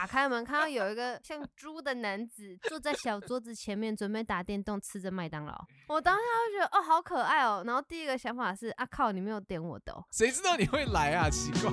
[0.00, 5.54] 打开门，看到有一个像猪的男子坐在小桌子前面，准备打电动，吃着麦当劳。
[5.88, 7.62] 我当下就觉得哦，好可爱哦。
[7.66, 10.02] 然后第一个想法是啊靠，你没有点我的哦。
[10.10, 11.28] 谁知道你会来啊？
[11.28, 11.70] 奇怪。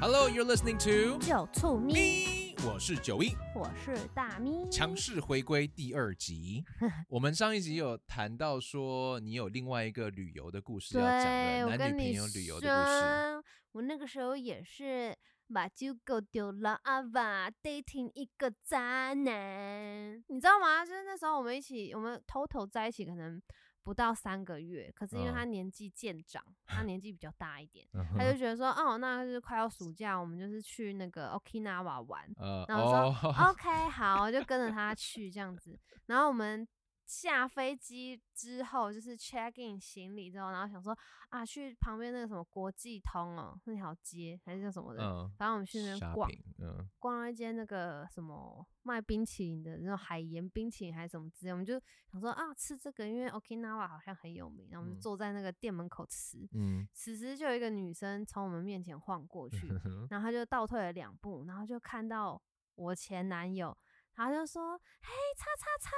[0.00, 2.35] Hello, you're listening to 九醋咪，咪，
[2.66, 4.68] 我是九一，我是大咪。
[4.68, 6.64] 强势回归第二集。
[7.08, 13.48] 我们上一集有谈到说，你有另外一个旅游的故事要讲对，的，男女朋友旅游的故事。
[13.70, 15.16] 我那个时候也是
[15.54, 20.84] 把酒狗丢了啊吧，dating 一个渣男，你知道吗？
[20.84, 23.40] 就是那时候我们一起，我们 total 在一起可能
[23.86, 25.32] 不到三个月，可是因为嗯。
[25.32, 28.36] 他年纪渐长，他年纪比较大一点，嗯他就。
[28.36, 35.78] 觉得说，哦，那就是快要暑假，我们就是去那个 Okinawa 玩，呃然后我说、哦，OK，好，我就跟着他去这样子。
[36.06, 36.66] 然后我们
[37.06, 40.96] 下飞机之后，就是 check in 行李之后，然后想说
[41.28, 51.80] 啊，去旁边那个什么国际通哦，那条街还是叫什么的，嗯，反正我们去那边逛，shopping，嗯逛了一间那个什么卖冰淇淋的那种海盐冰淇淋还是什么之类，我们就
[52.10, 56.38] 想说啊，吃这个，因为 Okinawa 好像很有名，然后我们就嗯坐在那个店门口吃。
[56.52, 59.58] 嗯，此时就有一个女生从我们面前晃过去，
[60.10, 62.42] 然后她就倒退了两步，然后就看到
[62.74, 63.76] 我前男友，
[64.14, 65.90] 然后就说：“嘿，叉叉叉。”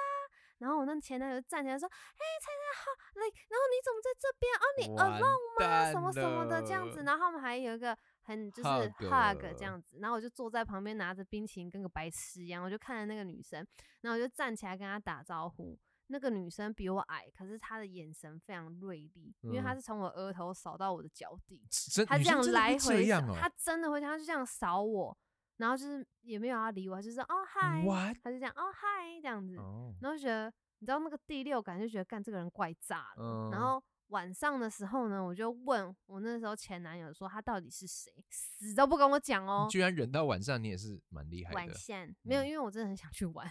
[0.59, 4.53] 然后我那前男友就站起来说：“嘿，叉叉好，来，然后你怎么在这边？
[4.55, 5.93] 哦，你完 alone 吗？
[5.93, 8.69] 什么什么的这样子。”然后我们还有一个很就是
[9.09, 13.67] Hug 这样子，然后我就坐在旁边拿着冰淇淋，跟个白痴一样，我就看着那个女生，
[14.01, 15.79] 然后我就站起来跟她打招呼。
[16.11, 21.63] 那个女生比我矮，可是她的眼神非常锐利，因为她嗯是从我额头扫到我的脚底。
[21.93, 25.15] 真他这样来回扫，这样哦，他真的会这样，就这样扫我，
[25.59, 27.85] 然后就是也没有要理我，就是哦嗨？
[28.23, 33.23] 他就这样哦嗨这样子，哦，然后就觉得你知道那个第六感，就觉得干这个人怪炸了。
[33.23, 39.67] 嗯然后晚上的时候呢，我就问我那时候前男友说他到底是谁，死都不跟我讲哦。
[39.71, 41.75] 居然忍到晚上，你也是蛮厉害晚的。
[41.75, 43.47] 线没有，嗯因为我真的很想去玩。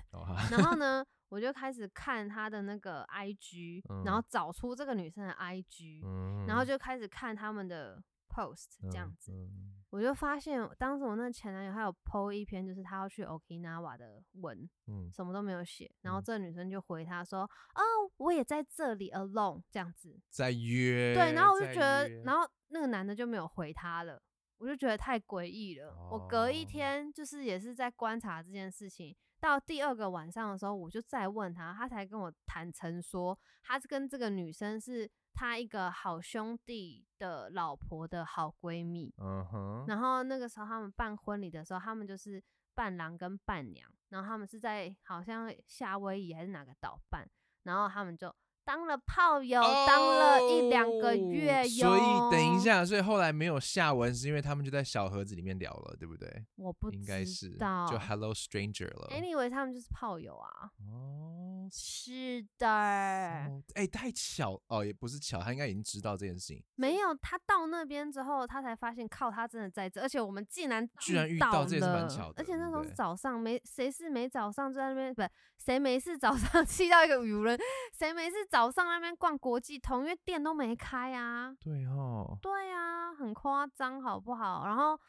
[0.50, 9.32] 然后呢， 我就开始看他的那个 IG，、然后嗯找出这个女生的 IG，、嗯然后就开始看他们的 post 这样子。
[9.32, 15.92] 嗯我就发现，当时我那前男友他有 PO 一篇，就是他要去 Okinawa 的文，嗯什么都没有写。
[16.02, 17.82] 然后嗯这个女生就回他说：“哦，
[18.18, 20.16] 我也在这里 alone 这样子。
[20.30, 24.22] 在约，对，然后我就觉得，然后那个男的就没有回他了，
[24.60, 25.98] 我就觉得太诡异了。
[26.12, 39.14] 我隔一哦天就是也是在观察这件事情，到第二个晚上的时候，我就再问他，他才跟我坦诚说，他是跟这个女生是他一个好兄弟的老婆的好闺蜜。
[39.20, 42.44] 嗯哼，然后那个时候他们办婚礼的时候，他们就是
[42.74, 47.30] 伴郎跟伴娘，然后他们是在好像夏威夷还是哪个岛办，
[47.64, 48.34] 然后他们就
[48.68, 51.64] 当了炮友，当了一两个月。
[51.66, 56.46] 所以等一，下，所以后来没有下文，是因为他们就在小盒子里面聊了，对不对？
[56.58, 57.52] 我不应该是。
[57.90, 59.08] 就 Hello Stranger 了。
[59.12, 60.70] Anyway，他们就是炮友啊。
[60.86, 75.24] 哦，是的，哦哎、太巧哦，也不是巧，他应该已经知道这件事情，没有他到那边之后，他才发现靠，他真的在这，而且我们竟然居然遇到到这也是蛮巧的而且那时候早上，没谁是没早上就在那边，不
[75.58, 77.58] 谁没事早上 气到一个语人，
[77.98, 81.56] 谁没事早上那边逛国际通，因为店都没开啊。
[81.60, 84.66] 对哦，对啊，很夸张，好不好？
[84.66, 85.00] 然后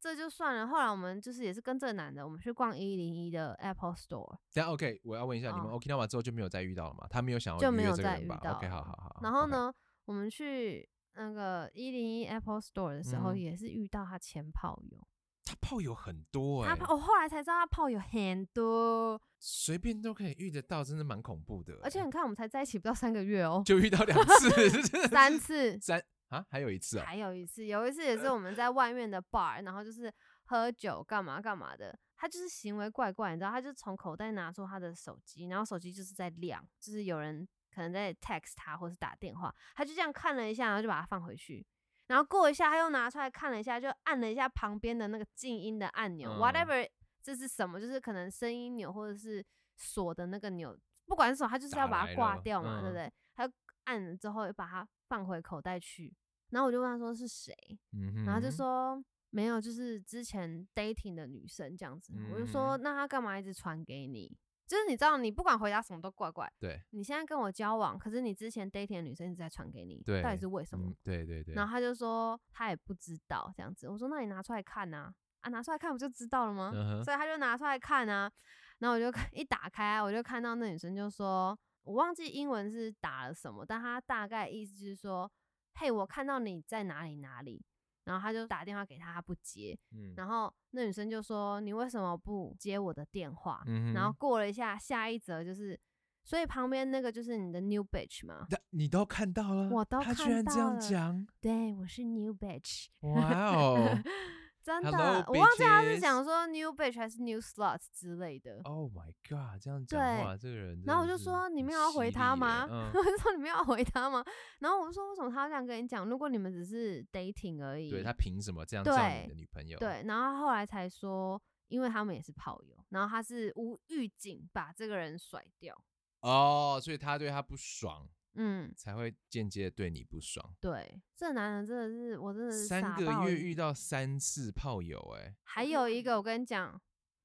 [0.00, 7.06] 这就算了，后来我们就是也是跟这个男的，我们去逛一零一的 Apple Store，等一下 OK，我要问一下，你们哦 Okinawa 之后就没有再遇到了吗？
[7.10, 9.20] 他没有想要就没有再遇这个人吧？OK，好好好。
[9.22, 9.72] 然后呢，
[10.04, 15.06] 我们去那个一零一 Apple Store 的时候，嗯也是遇到他前炮友。
[15.46, 21.80] 他炮友很多哎、他炮，我后来才知道他炮友很多，随便都可以遇得到，真的蛮恐怖的欸。
[21.84, 27.04] 而且你看我们才在一起不到三个月哦，就遇到两次，三次，三啊，还有一次哦。
[27.06, 30.12] 还有一次，有一次也是我们在外面的 bar，然后就是
[30.46, 31.96] 喝酒干嘛干嘛的。
[32.16, 41.64] 他就是行为怪怪，你知道，他就从口袋拿出他的手机，然后手机就是在亮，就是有人可能在 text 他或是打电话，他就这样看了一下，然后就把它放回去。
[42.08, 46.90] 然后过一下，他又拿出来看了一下，就按了一下旁边的那个静音的按钮、嗯 w h a t e v e r
[47.22, 47.80] 这是什么？
[47.80, 49.44] 就是可能声音钮或者是
[49.76, 50.76] 锁的那个钮，
[51.06, 53.12] 不管是什么，他就是要把它挂掉嘛，对不嗯对？
[53.34, 53.52] 他
[53.84, 56.14] 按了之后又把它放回口袋去。
[56.50, 57.52] 然后我就问他说是谁，
[57.92, 62.14] 嗯，然后他就说没有，就是之前 dating 的女生这样子。
[62.32, 64.32] 我就说嗯那他干嘛一直传给你？
[64.66, 66.50] 就是你知道，你不管回答什么都怪怪。
[66.58, 70.86] 对你现在跟我交往，可是你之前 dating 的女生一直在传给你，对，到底是为什么？
[70.88, 73.88] 嗯对对对，然后他就说他也不知道这样子。
[73.88, 76.72] 我说那你拿出来看呐、啊，拿出来看不就知道了吗？
[76.74, 78.30] 嗯所以他就拿出来看啊，
[78.78, 85.30] 然后我就看一打开，我就看到那女生就说，我忘记英文是打了什么，但她大概意思就是说，
[85.74, 87.64] 嘿，我看到你在哪里哪里，
[88.06, 93.62] 然后他就打电话给他，他不接，嗯，然后那女生就说你为什么不接我的电话？
[93.66, 95.78] 嗯然后过了一下，下一则就是，
[96.24, 98.46] 所以旁边那个就是你的 new bitch 嘛？
[98.50, 102.86] 那你都看到了，我都他居看然这样到了讲，对，我是 new bitch。
[103.00, 103.76] 哇哦
[104.66, 108.60] 真的 Hello, 我忘记他是讲说 new bitch 还是 new slot 之类的。
[108.64, 112.66] ，Oh my god，这样讲对话，这个人然后我就说你们要回他吗？
[112.68, 114.24] 嗯我就说你们要回他吗？
[114.58, 116.04] 然后我就说为什么他要这样跟你讲？
[116.08, 119.78] 如果你们只是 dating 而已，对他凭什么这样叫你的女朋友？
[119.78, 125.80] 对，然后他后来才说，因为他们也是炮友，然后他是无预警把这个人甩掉。
[126.22, 130.54] 哦，所以他对他不爽，嗯，才会间接对你不爽。
[130.60, 136.80] 对，这男人真的是我真的是三个月遇到三次炮友、哎，还有一个，我跟你讲，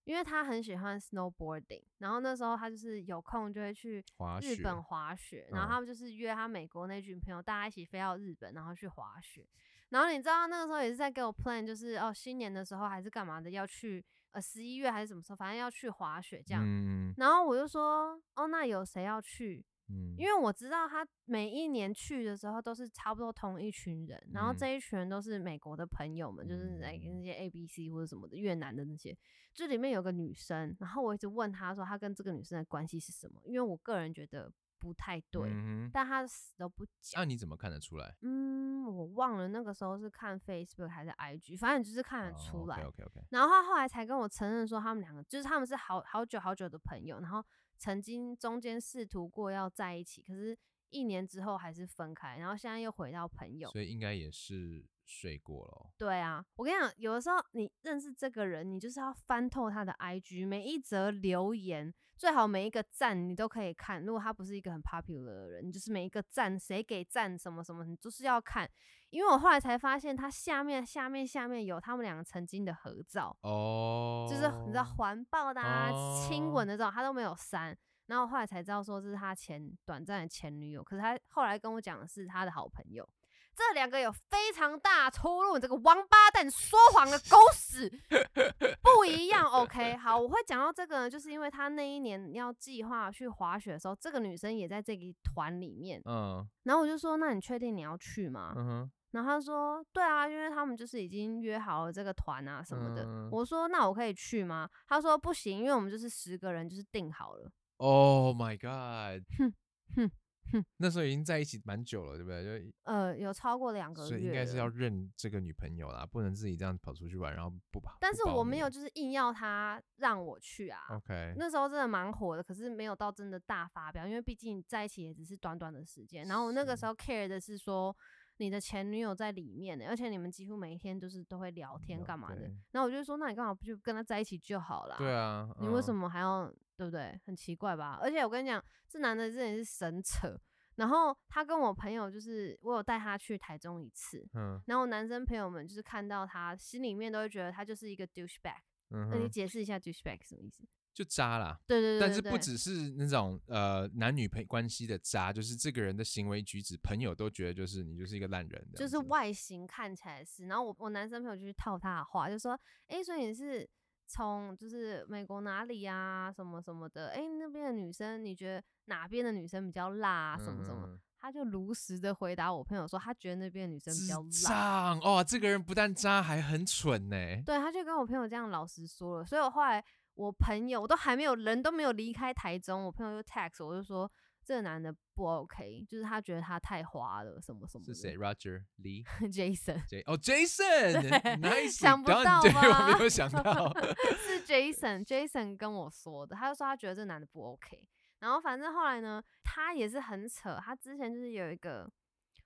[0.05, 4.03] 因为他很喜欢 snowboarding，然后那时候他就是有空就会去
[4.41, 9.47] 日本滑雪，然后嗯他们就是约他美国那群朋友，大家一起飞到日本，然后去滑雪。
[9.89, 16.63] 然后你知道那个时候也是在给我 plan，就是哦新年的时候还是干嘛的要去，呃十一月还是什么时候，反正要去滑雪这样。
[16.65, 19.65] 嗯然后我就说，哦那有谁要去？
[19.91, 29.17] 嗯，因为我知道他每一年去的时候都是差不多同一群人，然后嗯这一群人都是美国的朋友们，就是那些 A B C 或者什么的越南的那些，
[29.53, 37.21] 这里面有个女生，然后我一直问他说他跟这个女生的关系是什么，因为我个人觉得不太对，嗯但他死都不讲。
[37.21, 38.15] 那、你怎么看得出来？
[38.21, 42.77] 嗯，我忘了那个时候是看 Facebook 还是 IG，反正就是看得出来。
[42.77, 47.43] OK OK OK，然后他后来才跟我承认说，他们两个就是他们是好好久好久的朋友，然后
[47.81, 50.55] 曾经中间试图过要在一起，可是
[50.91, 53.71] 一年之后还是分开，然后现在又回到朋友。
[53.71, 55.91] 所以应该也是睡过了哦。
[55.97, 64.03] 对啊，我跟你讲，有的时候你认识这个人，你就是要翻透他的 IG，每一则留言，最好每一个赞你都可以看。
[64.03, 68.69] 如果他不是一个很 popular 的人，你就是每一个赞谁给赞什么什么，你就是要看。
[69.09, 73.35] 因为我后来才发现，他下面下面下面有他们两个曾经的合照。
[73.41, 75.91] 哦，就是你知道环抱的啊、
[76.21, 77.77] 亲吻哦的这种，他都没有删。
[78.07, 83.07] 然后我后来才知道说这是他前短暂的前女友，可是他后来跟我讲的是他的好朋友。
[83.55, 87.91] 这两个有非常大出入，你这个王八蛋说谎的狗屎
[88.81, 89.45] 不一样。
[89.45, 96.01] OK，好，我会讲到这个呢，就是因为他那一年要计划去滑雪的时候，这个女生也在这个团里面。
[96.05, 103.03] 嗯然后我就说：“那你确定你要去吗？”嗯哼，然后他说：“对啊，因为他们就是已经约好了这个团啊什么的。
[103.03, 107.51] 嗯我说：“那我可以去吗？”他说：“不行，因为我们就是十个人，就是定好了。
[107.77, 109.23] Oh my god！
[109.39, 109.53] 哼
[109.95, 110.11] 哼
[110.51, 112.43] 哼那时候已经在一起蛮久了，对不对？
[112.43, 114.71] 就呃，有超过两个月，所以应该是要。
[114.71, 117.97] 认这个女朋友啦，不能自己这样跑出去玩，然后不跑。
[117.99, 120.79] 但是我没有就是硬要他让我去啊。
[120.89, 126.25] OK，那时候真的蛮火的，可是没有到真的大发表，因为毕竟在一起也只是短短的时间。
[126.25, 127.95] 然后我那个时候 care 的是说
[128.37, 132.55] 你的前女友在里面呢，而且你们几乎每一天都是都会聊天干嘛的对。
[132.71, 134.95] 然后我就说，那你干嘛不就跟他在一起就好了？
[134.97, 135.93] 对啊，你为什？
[135.93, 136.51] 么还要
[136.81, 137.15] 对不对？
[137.27, 137.99] 很奇怪吧？
[138.01, 140.35] 而且我跟你讲，这男的真的是神扯。
[140.77, 148.57] 然后他跟我朋友就是，我有带他去台中一次，嗯然后男生朋友们就是看到他，心里面都会觉得他就是一个 douchebag。
[148.89, 150.63] 嗯那你，解释一下 douchebag 什么意思？
[150.91, 151.57] 就渣啦。
[151.67, 160.47] 对对对但是对对不只是那种呃男女朋关系的渣，就是这个人的行为举止，朋友都觉得就是你就是一个烂人这就是外形看起来是。
[160.47, 163.69] 然后我我男生朋友就去套他的话，就说：“哎、所以你是
[164.11, 167.09] 从就是美国哪里啊，什么什么的？
[167.09, 174.49] 哎、那边的女生你觉得哪边的女生比较辣啊，什么什么？”嗯他就如实的回答我朋友说，他觉得那边的女生比较智辣。
[174.49, 177.15] 障哦，这个人不但渣，还很蠢呢。
[177.45, 179.23] 对，他就跟我朋友这样老实说了。
[179.23, 184.11] 所以我后来我朋友我都还没有人都没有离开台中，我朋友就 text 我就说
[184.43, 187.85] 这个男的不 OK，就是他觉得他太花了什么什么。
[187.85, 193.71] 是谁？Roger Lee Jason J 哦，Jason，nice，想不到对我吧没有想到。
[194.17, 197.87] 是 Jason，Jason 跟我说的，他就说他觉得这男的不 OK。
[198.19, 201.91] 然后反正后来呢，他也是很扯，他之前就是有一个，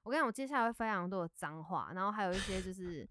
[0.04, 3.06] 我跟你讲，我接下来会非常多的脏话，然后还有一些就是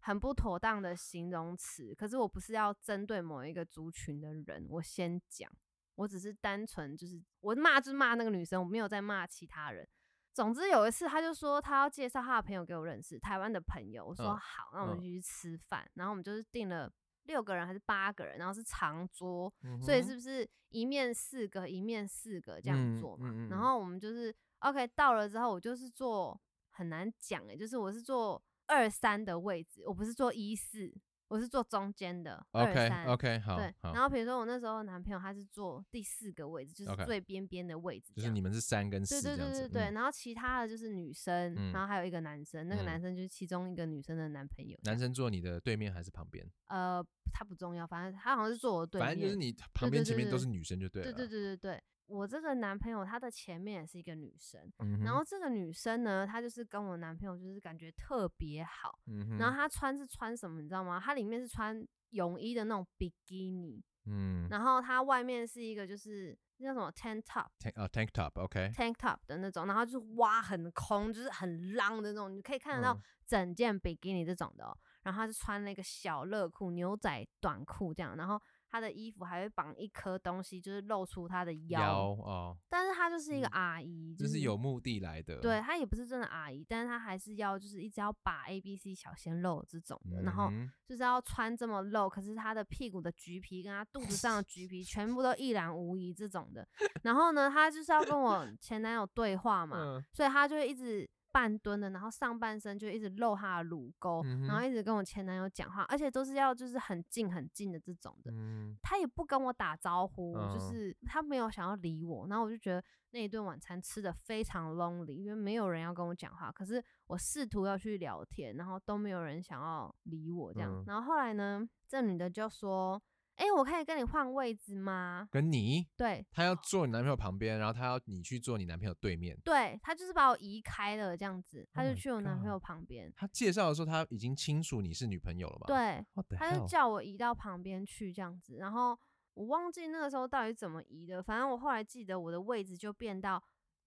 [0.00, 1.94] 很不妥当的形容词。
[1.94, 5.50] 可是我不是要针对某一个族群的人，我先讲，
[5.96, 9.86] 我只是单纯就是我骂就骂那个女生，我没有在骂其他人。
[10.32, 14.04] 总之有一次，他就说他要介绍他的朋友给我认识，台湾的朋友。
[14.06, 15.90] 我说嗯好，那我们嗯就去吃饭。
[15.94, 16.92] 然后我们就是订了
[17.24, 23.32] 六个人还是八个人，然后是长桌，嗯所以是不是一面四个，一面四个这样嗯做嘛？
[23.48, 26.38] 然后我们就是 OK 到了之后，我就是坐
[26.68, 30.92] 很难讲诶、就是我是坐二三的位置，我不是坐一四，
[31.28, 44.78] 我是坐中间的二 OK 三 OK 好对，然，后比如说我那时候男朋友他是坐第四个位置，就是最边边的位置，就是你们是三跟对对四对对对，嗯然后其他的就是女生，嗯然后还有一个男生，那个嗯男生就是其中一个女生的男朋友。
[44.84, 46.48] 男生坐你的对面还是旁边？
[46.68, 49.06] 呃，他不重要，反正他好像是坐我对面。
[49.08, 51.12] 反正就是你旁边对对对前面都是女生就对了。
[51.12, 61.00] 对对对对对，我这个男朋友他的前面也是一个女生，嗯，然后这个女生呢，她就是跟我男朋友就是感觉特别好，嗯，然后她穿是穿什么你知道吗？
[61.02, 67.48] 她里面是穿泳衣的那种比基尼，嗯然后她外面是一个就是那叫什么 tank top。
[67.58, 74.76] tank 啊 tank top 的那种，然后就是挖很空，就是很浪的那种，你可以看得到嗯整件比基尼这种的、哦。
[75.02, 78.40] 然后她是穿那个小热裤、牛仔短裤这样，然后
[78.76, 81.80] 他的衣服还会绑一颗东西，就是露出他的腰。
[81.80, 85.40] 腰哦，但是她就是一个嗯阿姨，就是是有目的来的。
[85.40, 90.52] 对，她也不是真的阿姨，但是她还是要就是一直要把 A B C 小鲜肉这种的，然后
[90.86, 96.68] 就是要穿这么露，可是她的屁股的橘皮跟她肚子上的橘皮 全部都一览无遗这种的。
[97.02, 108.32] 然后呢，她就是要跟我前男友对话嘛，嗯所以她就会一直半蹲的，然后上半身就一直露她的乳沟，嗯然后一直跟我前男友讲话，而且都是要就是很近很近的这种的。
[108.32, 120.72] 嗯她也不跟我打招呼，就嗯是他没有想要理我，然后我就觉得那一顿晚餐吃的非常 lonely，因为没有人要跟我讲话，可是我试图要去聊天，然后都没有人想要理我这样。
[120.72, 123.00] 嗯然后后来呢，这女的就说
[123.36, 129.38] ：“哎、我可以跟你换位置吗跟你，？”对他要坐你男朋友旁边，然后他要你去坐你男朋友对面。
[129.44, 133.12] 对，他就是把我移开了这样子，她 Oh 就去我男朋友旁边。
[133.16, 135.66] 他介绍的时候，他已经清楚你是女朋友了吧？
[135.66, 136.04] 对，
[136.36, 138.98] 他就叫我移到旁边去这样子，然后
[139.34, 143.42] 我忘记那个时候到底怎么移的，反正我后来记得我的位置就变到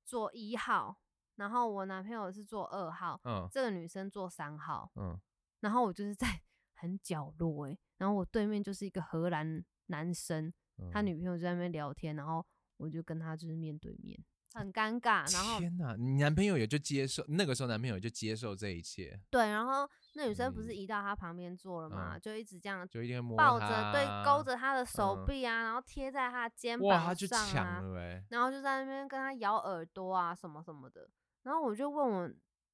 [0.05, 0.95] 坐一号，
[1.35, 5.19] 然后我男朋友是坐二号，嗯这个女生坐三号，嗯，
[5.61, 6.41] 然后我就是在
[6.79, 10.53] 很角落诶、然后我对面就是一个荷兰男生，
[10.91, 11.05] 他嗯。
[11.05, 12.45] 女朋友就在那边聊天，然后
[12.77, 14.17] 我就跟他就是面对面，
[14.53, 25.25] 很尴尬，然后天哪，你男朋友也就接受，那个时候男朋友就接受这一切，对，然后那女生不是嗯移到他旁边坐了嘛，嗯就一直这样就一定会摸抱着，他对，勾着他的手嗯。
[25.25, 27.83] 臂啊，然后贴在他的肩膀就上啊
[28.29, 31.09] 然后就在那边跟他咬耳朵啊，什么什么的。
[31.43, 32.31] 然后我就问我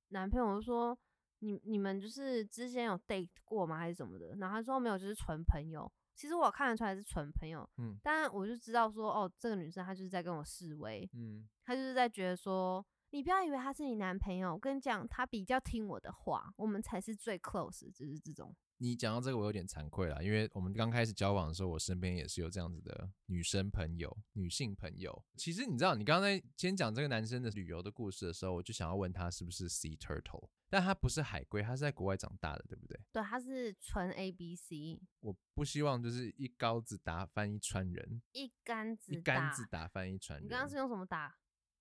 [0.10, 0.98] 男朋友我就说
[1.46, 3.78] ：“你你们就是之前有 date 过吗？
[3.78, 5.92] 还是什么的？”然后他说没有，就是纯朋友。
[6.16, 18.56] 其实我看得出来是纯朋友，嗯但我就知道说，哦，这个女生她就是在跟我示威，嗯，她就是在觉得说，你不要以为他是你男朋友，我跟你讲，他比较听我的话，我们才是最 close，就是这种。
[18.78, 25.24] 你讲到这个，我有点惭愧啦，因为我们刚开始交往的时候，我身边也是有这样子的女生朋友、女性朋友。
[25.38, 33.00] 其实你知道，你刚才先讲这个男生的旅游的故事的时候，我就想要问他是不是 sea turtle，但他不是海龟，他是在国外长大的，对不对？
[33.14, 40.46] 对，他是纯 A B C，我不希望就是一竿子打翻一船人，一竿子一竿子打翻一船人。
[40.46, 41.36] 你刚刚是用什么打？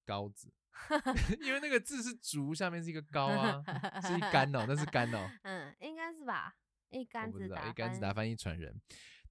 [0.07, 0.53] 高子，
[1.41, 3.65] 因为那个字是竹，下面是一个高啊，
[4.07, 5.31] 是一竿哦，那是竿哦。
[5.43, 6.55] 嗯，应该是吧。
[6.95, 8.81] 一我竿子打翻打翻一船人。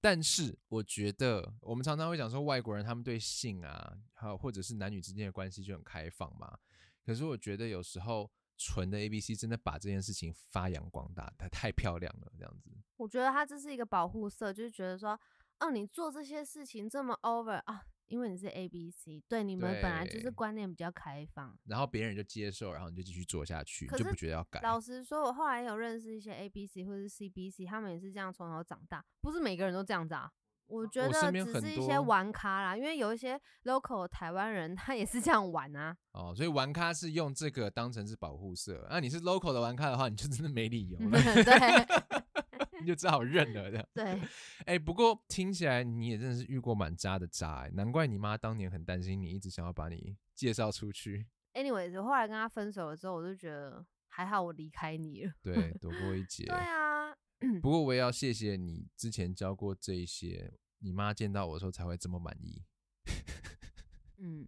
[0.00, 6.58] 但是我觉得，我们常常会讲说外国人他们对性啊，还有或者是男女之间的关系就很开放嘛。
[7.06, 12.70] 可是我觉得有时候纯的 A B C 真的把这件事情发扬光大，它太漂亮了，这样子。
[12.96, 15.18] 我觉得他这是一个保护色，就是觉得说，
[15.60, 21.56] 哦，你做这些事情这么 over 啊，因为你是 A B C，对你们本来就是对观念比较开放。
[21.64, 24.60] 然后别人就接受，然后你就继续做下去，可你就不觉得要改。
[24.62, 30.30] 老实说，我后来有认识一些 A B C 或者是 C B C，他们也是这样从小长大，不是每个人都这样子啊。
[30.66, 35.94] 我觉我身得只是一些多玩咖啦，因为有一些 local 的台湾人他也是这样玩啊。
[36.12, 38.86] 哦，所以玩咖是用这个当成是保护色。
[38.90, 42.33] 那、你是 local 的玩咖的话，你就真的没理由了， 对
[42.84, 43.88] 你就只好认了的。
[43.94, 44.20] 对，
[44.66, 51.26] 哎、不过听起来你也真的是遇过蛮渣的渣、欸，难怪你妈当年很担心你，一直想要把你介绍出去。
[51.54, 55.32] anyways，我后来跟他分手了之后，我就觉得还好我离开你了。
[55.42, 56.44] 对， 躲过一劫。
[56.44, 57.14] 对啊，
[57.62, 62.62] 不过我也要谢谢你之前教过这一些，你妈见到我的时候才会这么满意。
[64.18, 64.46] 嗯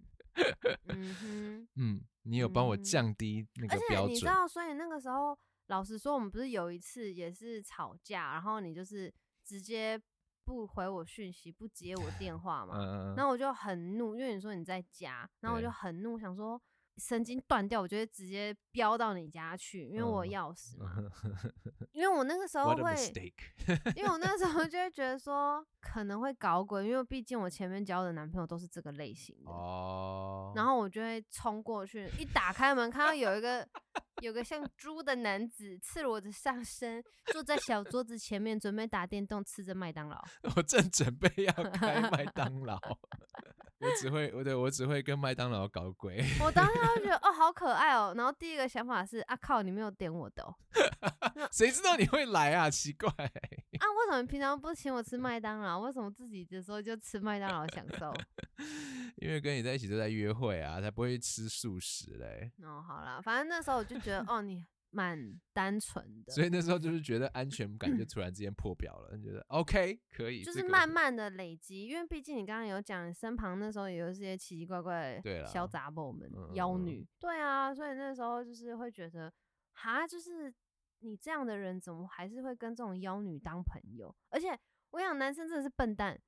[0.86, 1.68] 嗯哼。
[1.76, 4.14] 嗯，你有帮我嗯降低那而且个标准。
[4.14, 5.36] 你知道，所以那个时候，
[5.66, 10.00] 老实说，我们不是有一次也是吵架，然后你就是直接
[10.44, 16.60] 不回我讯息，不接我电话嘛，嗯嗯嗯，然后我就很怒，因为你说你在家，然后我就很怒，想说
[16.96, 20.90] 神经断掉，我就会直接飙到你家去，因为我有嗯钥匙嘛。
[21.92, 22.94] 因为我那个时候会！
[23.96, 29.50] 因为我那个时候 就会觉得说可能会搞鬼，因为毕竟我前面交的男朋友都是这个类型的。
[29.50, 33.66] 哦，然后我就会冲过去，一打开门看到有一个
[34.22, 40.22] 有个像猪的男子赤裸着上身坐在小桌子前面，准备打电动，吃着麦当劳。
[40.56, 42.98] 我正准备要开麦当劳，我
[44.00, 46.24] 只会我对我只会跟麦当劳搞鬼。
[46.44, 48.14] 我当时就觉得 哦，好可爱哦。
[48.16, 50.54] 然后第一个想法是啊靠，你没有点我的哦。
[51.52, 52.68] 谁知道你会来啊？
[52.70, 55.80] 奇怪，啊，为什么平常不请我吃麦当劳？
[55.80, 58.12] 为什么自己的时候就吃麦当劳享受？
[59.16, 62.50] 因为跟你在一起都在约会啊，才不会吃素食嘞。
[62.62, 64.64] 哦，好啦，反正那时候我就觉得哦，你
[64.96, 67.46] 蛮单纯的，所以那时候就是觉得安。
[67.56, 76.54] 全感就突然之间破表了，觉得 OK 可以，就是慢慢的累积，因为毕竟你刚刚有讲，身旁那时候也有一些奇奇怪怪的小杂宝们嗯、嗯嗯。
[76.54, 79.32] 妖女，对啊，所以那时候就是会觉得，
[79.72, 80.52] 哈，就是
[80.98, 84.14] 你这样的人怎么还是会跟这种妖女当朋友？
[84.28, 84.48] 而且
[84.90, 86.20] 我想男生真的是笨蛋，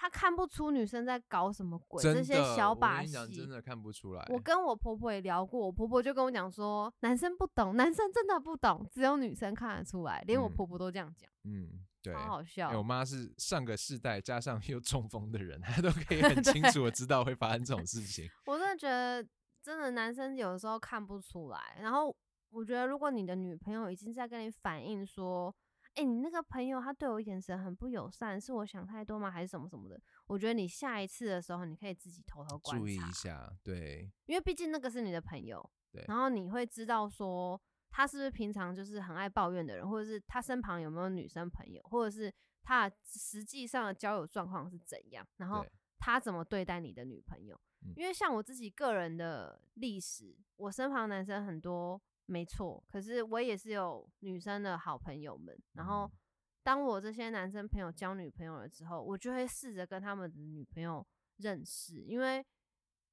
[0.00, 4.24] 他看不出女生在搞什么鬼，这些小把戏真的看不出来。
[4.28, 12.68] 我跟我婆婆也聊过，我婆婆就跟我讲说，男生不懂，男生真的不懂，只有女生看得出来，连我嗯婆婆都这样讲，嗯，对，好好笑。
[12.68, 18.30] 哎我妈是上个世代加上又中风的人，她都可以 很清楚的知道会发生这种事情。
[18.46, 19.26] 我真的觉得，
[19.60, 21.58] 真的男生有的时候看不出来。
[21.80, 22.14] 然后
[22.50, 25.52] 我觉得，如果你的女朋友已经在跟你反映说，
[25.98, 29.28] 哎、你那个朋友他对我眼神很不友善，是我想太多吗？
[29.28, 30.00] 还是什么什么的？
[30.28, 45.66] 我觉得你下一次的时候，你可以自己偷偷观注意察一下，对，因为毕竟那个是你的朋友，对然后你会知道说他是不是平常就是很爱抱怨的人，或者是他身旁有没有女生朋友，或者是他实际上的交友状况是怎样，然后
[45.98, 47.56] 他怎么对待你的女朋友。
[47.56, 56.12] 嗯因为像我自己个人的历史，我身旁男生很多，没错，可是我也是有女生的好朋友们，然后嗯。
[56.60, 61.06] 当我这些男生朋友交女朋友了之后，我就会试着跟他们的女朋友
[61.38, 62.44] 认识，因为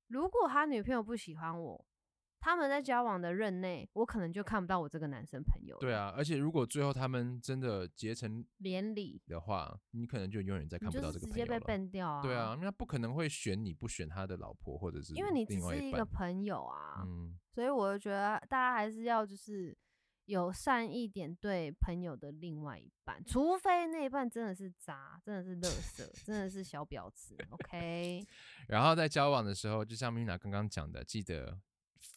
[0.08, 1.86] 如果他女朋友不喜欢我，
[2.46, 5.76] 他们在交往的任内，我可能就看不到我这个男生朋友。
[5.80, 11.60] 对，啊，而且如果最后他们真的结成连理，的话，你可能就永远再看不到这个朋友了。
[11.60, 12.22] ban 掉啊。
[12.22, 16.06] 对啊，，因为他不可能会选你不选他的老婆或者是因为你只是一个。
[16.06, 17.04] 朋友啊。
[17.04, 19.76] 嗯，所以我就觉得大家还是要就是
[20.26, 27.36] 友善一点对朋友的另外一半，除非那一半真的是渣，真的是垃圾，真的是小婊子。
[27.50, 28.24] OK，
[28.68, 31.60] 然后在交往的时候，就像 Mina 刚刚讲的，记得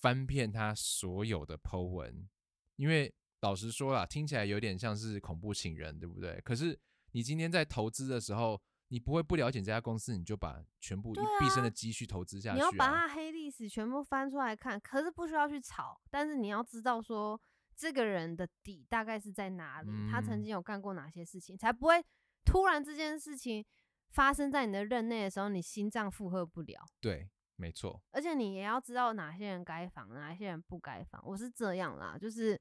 [0.01, 2.29] 翻遍他所有的 Po 文，
[2.77, 6.41] 因为老实说啦，听起来有点像是恐怖情人，对不对？
[6.43, 6.79] 可是
[7.13, 12.65] 你今天在投资的时候，你不会不了解这家公司，你就把全部一毕生啊的积蓄投资下去啊？
[12.65, 17.41] 要把他黑历史全部翻出来看，可是不需要去炒，但是你要知道说
[17.77, 22.05] 这个人的底大概是在哪里，他曾嗯经有干过哪些事情，才不会
[22.45, 23.65] 突然这件事情
[24.11, 26.85] 发生在你的任内的时候，你心脏负荷不了。
[27.01, 27.29] 对，
[27.59, 28.01] 没错。
[28.13, 31.23] 而且你也要知道哪些人该防，哪些人不该防。
[31.27, 32.59] 我是这样啦，就是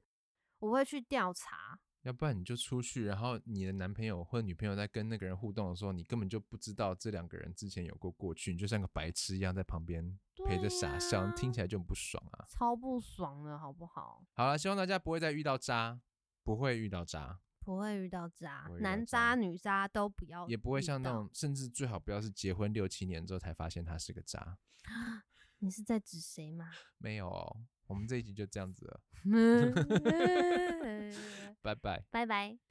[0.58, 12.44] 我会去调查，要不然你就出去，然后你的男朋友或女朋友在跟那个人互动的时候，你根本就不知道这两个人之前有过过去，你就像个白痴一样在旁边陪着傻笑，呀听起来就很不爽啊。
[12.48, 14.24] 超不爽的好不好？
[14.32, 16.00] 好了，希望大家不会再遇到渣，
[16.42, 24.56] 不会遇到渣，不会遇到渣男渣渣女渣都不要，也不会像那种，甚至最好不要是结婚六七年之后才发现他是个渣。
[25.60, 26.70] 你是在指谁吗？
[26.96, 29.02] 没有哦，我们这一集就这样子了，
[31.60, 32.02] 拜拜。
[32.10, 32.58] 拜拜。